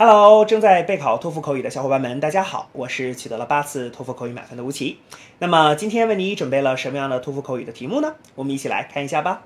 [0.00, 4.98] Hello，正在备考托福口语的小伙伴们，大家好，我是取得了八次托福口语满分的吴奇。
[5.38, 8.14] 那么今天为你准备了什么样的托福口语的题目呢？
[8.34, 9.42] 我们一起来看一下吧。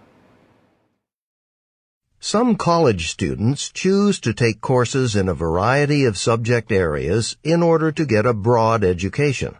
[2.21, 7.91] Some college students choose to take courses in a variety of subject areas in order
[7.91, 9.55] to get a broad education.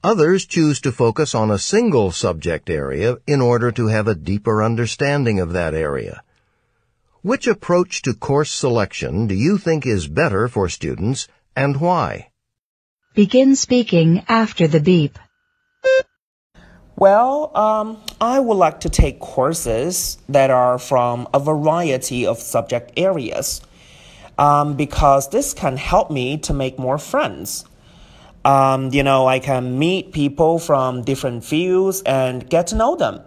[0.00, 4.62] Others choose to focus on a single subject area in order to have a deeper
[4.62, 6.22] understanding of that area.
[7.27, 11.27] Which approach to course selection do you think is better for students
[11.57, 12.29] and why?
[13.15, 15.19] Begin speaking after the beep.
[16.95, 22.93] Well, um, I would like to take courses that are from a variety of subject
[22.95, 23.59] areas
[24.37, 27.65] um, because this can help me to make more friends.
[28.45, 33.19] Um, you know, I can meet people from different fields and get to know them.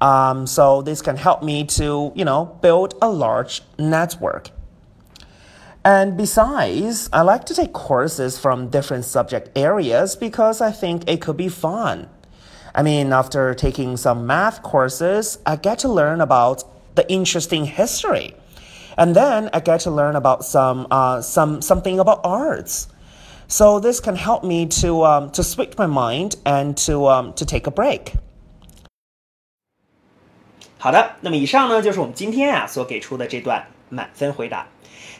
[0.00, 4.50] Um, so this can help me to, you know, build a large network.
[5.84, 11.22] And besides, I like to take courses from different subject areas because I think it
[11.22, 12.08] could be fun.
[12.74, 18.34] I mean, after taking some math courses, I get to learn about the interesting history.
[18.98, 22.88] And then I get to learn about some, uh, some, something about arts.
[23.48, 27.46] So this can help me to, um, to switch my mind and to, um, to
[27.46, 28.14] take a break.
[30.82, 34.66] 好的，那么以上呢就是我们今天啊所给出的这段满分回答。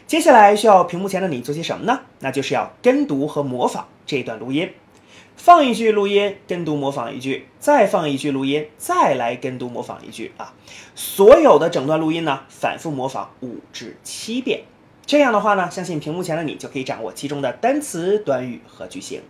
[0.07, 1.99] 接下来需要屏幕前的你做些什么呢？
[2.17, 4.71] 那就是要跟读和模仿这段录音。
[5.37, 10.51] 放一句录音，跟读模仿一句，再放一句录音，再来跟读模仿一句啊！
[10.95, 14.61] 所有的整段录音呢，反复模仿五至七遍。
[15.11, 19.21] 这样的话呢，相信屏幕前的你就可以掌握其中的单词、短语和句型。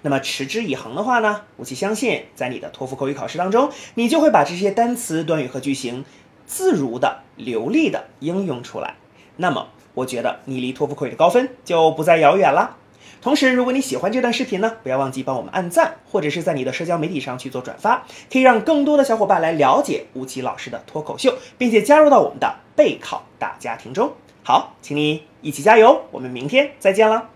[0.00, 6.06] 那么持之以恒的话呢，吴奇相信在你的托福口语考试当中，你就会把这些单词、短语和句型
[6.46, 8.94] 自如的、流利的应用出来。
[9.36, 12.78] 那么，我觉得你离托福口语的高分就不再遥远了。
[13.20, 24.14] 同时，如果你喜欢这段视频呢，不要忘记帮我们按赞，或者是在你的社交媒体上去做转发，可以让更多的小伙伴来了解吴奇老师的脱口秀，并且加入到我们的备考大家庭中。
[24.48, 27.30] 好，请你一起加油，我们明天再见了。